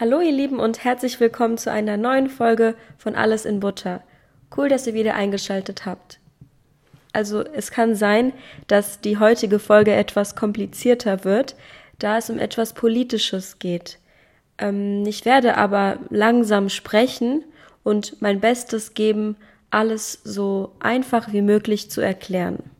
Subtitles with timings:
[0.00, 4.00] Hallo ihr Lieben und herzlich willkommen zu einer neuen Folge von Alles in Butter.
[4.56, 6.20] Cool, dass ihr wieder eingeschaltet habt.
[7.12, 8.32] Also es kann sein,
[8.68, 11.56] dass die heutige Folge etwas komplizierter wird,
[11.98, 13.98] da es um etwas Politisches geht.
[14.58, 17.42] Ähm, ich werde aber langsam sprechen
[17.82, 19.34] und mein Bestes geben,
[19.70, 22.70] alles so einfach wie möglich zu erklären.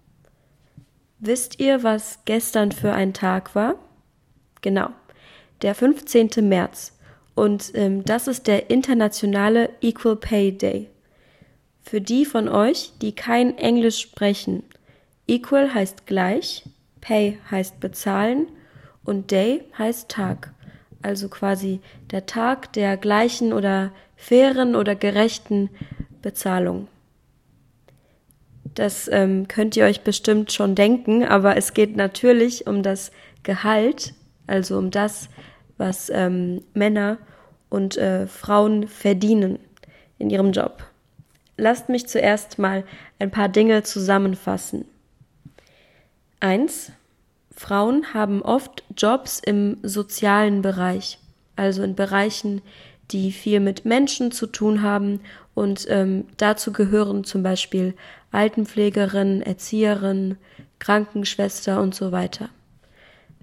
[1.18, 3.74] Wisst ihr, was gestern für ein Tag war?
[4.60, 4.90] Genau,
[5.62, 6.30] der 15.
[6.48, 6.92] März.
[7.38, 10.88] Und ähm, das ist der internationale Equal Pay Day.
[11.82, 14.64] Für die von euch, die kein Englisch sprechen,
[15.28, 16.64] Equal heißt gleich,
[17.00, 18.48] Pay heißt bezahlen
[19.04, 20.52] und Day heißt Tag.
[21.00, 21.78] Also quasi
[22.10, 25.70] der Tag der gleichen oder fairen oder gerechten
[26.20, 26.88] Bezahlung.
[28.74, 33.12] Das ähm, könnt ihr euch bestimmt schon denken, aber es geht natürlich um das
[33.44, 34.12] Gehalt,
[34.48, 35.28] also um das,
[35.78, 37.18] was ähm, Männer
[37.70, 39.58] und äh, Frauen verdienen
[40.18, 40.84] in ihrem Job.
[41.56, 42.84] Lasst mich zuerst mal
[43.18, 44.84] ein paar Dinge zusammenfassen.
[46.40, 46.92] Eins:
[47.54, 51.18] Frauen haben oft Jobs im sozialen Bereich,
[51.56, 52.62] also in Bereichen,
[53.10, 55.20] die viel mit Menschen zu tun haben
[55.54, 57.94] und ähm, dazu gehören zum Beispiel
[58.30, 60.36] Altenpflegerin, Erzieherin,
[60.78, 62.50] Krankenschwester und so weiter.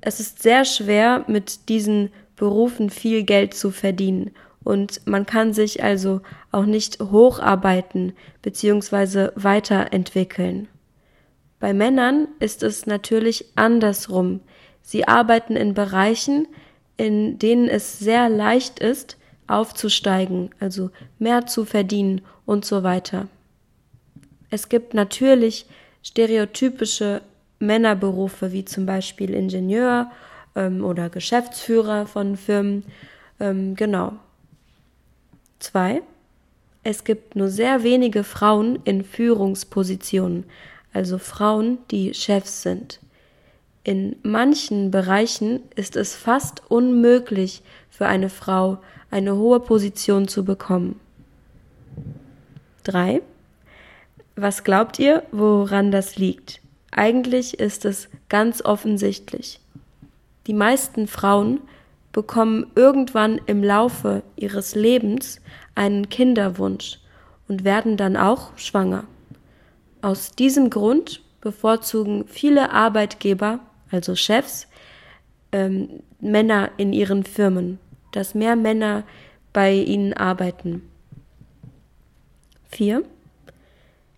[0.02, 4.32] Es ist sehr schwer, mit diesen Berufen viel Geld zu verdienen
[4.64, 9.30] und man kann sich also auch nicht hocharbeiten bzw.
[9.36, 10.68] weiterentwickeln.
[11.60, 14.42] Bei Männern ist es natürlich andersrum.
[14.82, 16.48] Sie arbeiten in Bereichen,
[16.98, 23.28] in denen es sehr leicht ist, aufzusteigen, also mehr zu verdienen und so weiter.
[24.50, 25.66] Es gibt natürlich
[26.04, 27.22] stereotypische
[27.66, 30.12] Männerberufe wie zum Beispiel Ingenieur
[30.56, 32.84] ähm, oder Geschäftsführer von Firmen.
[33.40, 34.14] Ähm, genau.
[35.60, 36.02] Zwei.
[36.84, 40.46] Es gibt nur sehr wenige Frauen in Führungspositionen,
[40.94, 43.00] also Frauen, die Chefs sind.
[43.84, 48.80] In manchen Bereichen ist es fast unmöglich für eine Frau,
[49.10, 51.00] eine hohe Position zu bekommen.
[52.84, 53.22] Drei.
[54.36, 56.62] Was glaubt ihr, woran das liegt?
[56.98, 59.60] Eigentlich ist es ganz offensichtlich.
[60.48, 61.60] Die meisten Frauen
[62.14, 65.42] bekommen irgendwann im Laufe ihres Lebens
[65.76, 67.00] einen Kinderwunsch
[67.50, 69.04] und werden dann auch schwanger.
[70.02, 73.60] Aus diesem Grund bevorzugen viele Arbeitgeber,
[73.92, 74.68] also Chefs,
[75.52, 77.78] ähm, Männer in ihren Firmen,
[78.14, 79.04] dass mehr Männer
[79.52, 80.90] bei ihnen arbeiten.
[82.70, 83.04] 4.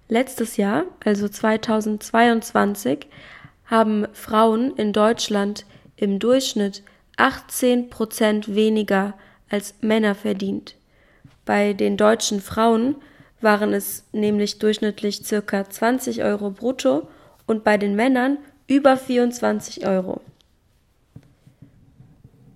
[0.10, 3.08] Letztes Jahr, also 2022,
[3.66, 5.66] haben Frauen in Deutschland
[5.98, 6.84] im Durchschnitt
[7.18, 9.16] 18 Prozent weniger
[9.50, 10.76] als Männer verdient.
[11.46, 12.96] Bei den deutschen Frauen
[13.42, 17.08] waren es nämlich durchschnittlich circa 20 Euro brutto
[17.46, 20.22] und bei den Männern über 24 Euro.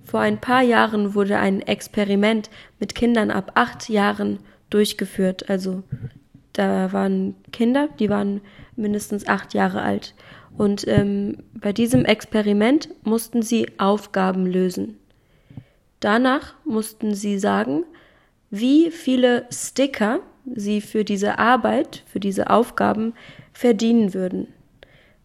[0.06, 5.50] Vor ein paar Jahren wurde ein Experiment mit Kindern ab acht Jahren durchgeführt.
[5.50, 5.84] Also
[6.54, 8.42] da waren Kinder, die waren
[8.76, 10.14] mindestens acht Jahre alt.
[10.58, 14.98] Und ähm, bei diesem Experiment mussten sie Aufgaben lösen.
[16.00, 17.84] Danach mussten sie sagen,
[18.50, 20.20] wie viele Sticker
[20.56, 23.14] sie für diese Arbeit, für diese Aufgaben
[23.54, 24.48] verdienen würden.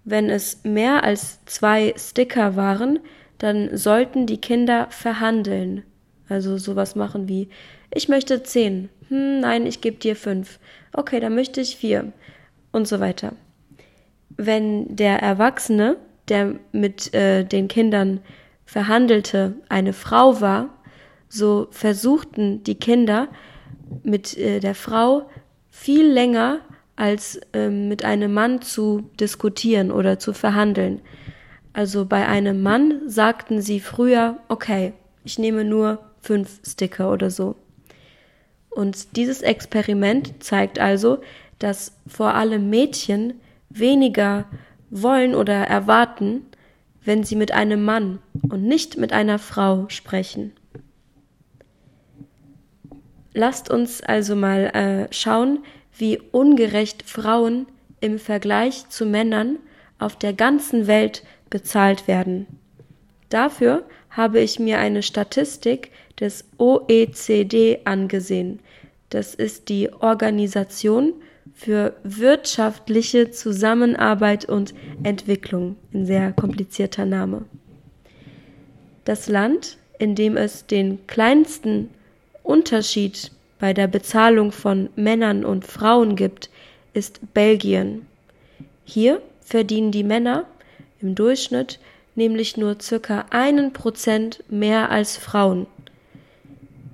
[0.04, 3.00] Wenn es mehr als zwei Sticker waren,
[3.38, 5.82] dann sollten die Kinder verhandeln.
[6.28, 7.48] Also sowas machen wie,
[7.92, 10.58] ich möchte zehn, hm, nein, ich gebe dir fünf,
[10.92, 12.12] okay, dann möchte ich vier
[12.72, 13.32] und so weiter
[14.36, 15.96] wenn der Erwachsene,
[16.28, 18.20] der mit äh, den Kindern
[18.64, 20.68] verhandelte, eine Frau war,
[21.28, 23.28] so versuchten die Kinder
[24.02, 25.28] mit äh, der Frau
[25.70, 26.60] viel länger
[26.96, 31.00] als äh, mit einem Mann zu diskutieren oder zu verhandeln.
[31.72, 34.94] Also bei einem Mann sagten sie früher, okay,
[35.24, 37.56] ich nehme nur fünf Sticker oder so.
[38.76, 41.22] Und dieses Experiment zeigt also,
[41.58, 43.40] dass vor allem Mädchen
[43.70, 44.44] weniger
[44.90, 46.42] wollen oder erwarten,
[47.02, 48.18] wenn sie mit einem Mann
[48.50, 50.52] und nicht mit einer Frau sprechen.
[53.32, 55.60] Lasst uns also mal äh, schauen,
[55.96, 57.66] wie ungerecht Frauen
[58.00, 59.56] im Vergleich zu Männern
[59.98, 62.46] auf der ganzen Welt bezahlt werden.
[63.30, 63.84] Dafür
[64.16, 68.60] habe ich mir eine Statistik des OECD angesehen.
[69.10, 71.12] Das ist die Organisation
[71.54, 75.76] für wirtschaftliche Zusammenarbeit und Entwicklung.
[75.92, 77.44] Ein sehr komplizierter Name.
[79.04, 81.90] Das Land, in dem es den kleinsten
[82.42, 86.50] Unterschied bei der Bezahlung von Männern und Frauen gibt,
[86.92, 88.06] ist Belgien.
[88.84, 90.46] Hier verdienen die Männer
[91.00, 91.78] im Durchschnitt
[92.16, 95.66] nämlich nur circa einen Prozent mehr als Frauen.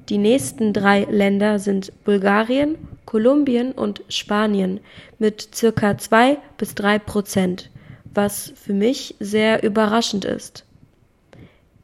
[0.09, 2.77] Die nächsten drei Länder sind Bulgarien,
[3.07, 4.81] Kolumbien und Spanien
[5.19, 7.71] mit circa zwei bis drei Prozent,
[8.13, 10.65] was für mich sehr überraschend ist.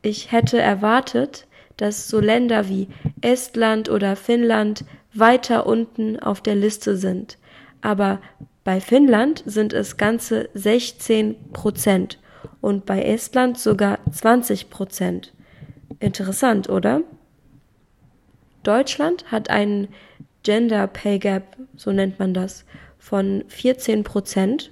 [0.02, 1.46] Ich hätte erwartet,
[1.76, 2.88] dass so Länder wie
[3.20, 4.84] Estland oder Finnland
[5.14, 7.38] weiter unten auf der Liste sind.
[7.80, 8.20] Aber
[8.64, 12.18] bei Finnland sind es ganze 16 Prozent
[12.60, 15.32] und bei Estland sogar 20 Prozent.
[16.00, 17.02] Interessant, oder?
[18.62, 19.88] Deutschland hat einen
[20.42, 22.64] Gender Pay Gap, so nennt man das,
[22.98, 24.70] von 14 Prozent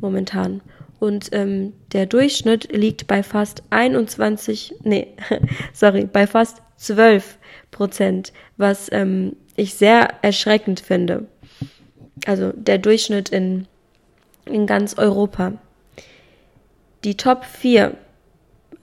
[0.00, 0.60] momentan.
[0.98, 5.08] Und ähm, der Durchschnitt liegt bei fast 21, nee,
[5.72, 7.38] sorry, bei fast 12
[7.70, 11.26] Prozent, was ähm, ich sehr erschreckend finde.
[12.26, 13.66] Also der Durchschnitt in,
[14.44, 15.52] in ganz Europa.
[17.04, 17.96] Die Top 4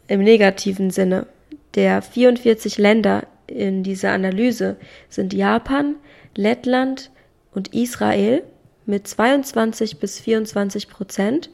[0.07, 1.27] im negativen Sinne
[1.73, 4.77] der 44 Länder in dieser Analyse
[5.09, 5.97] sind Japan,
[6.33, 7.11] Lettland
[7.53, 8.43] und Israel
[8.85, 11.49] mit 22 bis 24 Prozent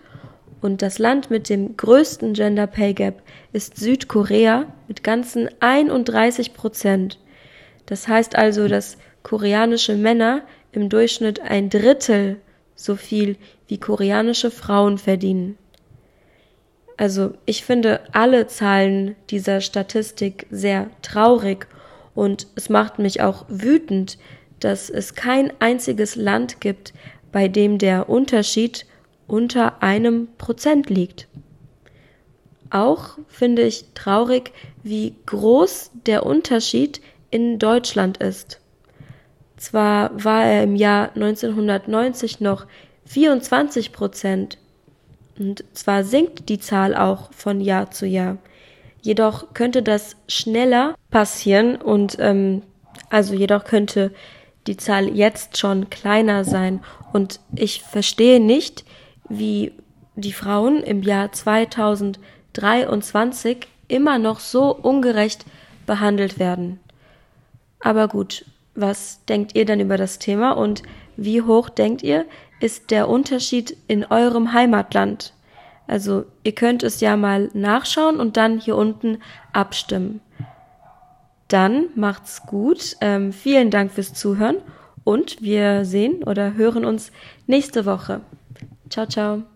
[0.62, 3.24] und das Land mit dem größten Gender Pay Gap
[3.54, 7.18] ist Südkorea mit ganzen 31 Prozent.
[7.88, 10.44] Das heißt also, dass koreanische Männer
[10.74, 12.40] im Durchschnitt ein Drittel
[12.76, 13.38] so viel
[13.68, 15.58] wie koreanische Frauen verdienen.
[16.98, 21.68] Also ich finde alle Zahlen dieser Statistik sehr traurig
[22.14, 24.18] und es macht mich auch wütend,
[24.60, 26.94] dass es kein einziges Land gibt,
[27.32, 28.86] bei dem der Unterschied
[29.28, 31.28] unter einem Prozent liegt.
[32.70, 34.52] Auch finde ich traurig,
[34.84, 38.60] wie groß der Unterschied in Deutschland ist.
[39.58, 42.66] Zwar war er im Jahr 1990 noch
[43.06, 44.58] 24 Prozent
[45.42, 48.38] und zwar sinkt die Zahl auch von Jahr zu Jahr.
[49.02, 52.62] Jedoch könnte das schneller passieren und ähm,
[53.10, 54.14] also jedoch könnte
[54.68, 58.86] die Zahl jetzt schon kleiner sein und ich verstehe nicht,
[59.30, 59.72] wie
[60.16, 65.48] die Frauen im Jahr 2023 immer noch so ungerecht
[65.88, 66.80] behandelt werden.
[67.80, 68.46] Aber gut,
[68.76, 70.84] was denkt ihr denn über das Thema und
[71.18, 72.26] wie hoch denkt ihr,
[72.62, 75.34] ist der Unterschied in eurem Heimatland?
[75.88, 79.18] Also ihr könnt es ja mal nachschauen und dann hier unten
[79.52, 80.22] abstimmen.
[81.48, 82.96] Dann macht's gut.
[83.02, 84.58] Ähm, vielen Dank fürs Zuhören
[85.04, 87.12] und wir sehen oder hören uns
[87.46, 88.22] nächste Woche.
[88.90, 89.51] Ciao, ciao.